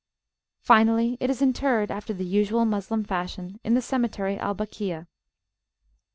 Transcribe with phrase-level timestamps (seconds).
[0.63, 5.05] Finally, it is interred after the usual Moslem fashion in the cemetery Al Bakia.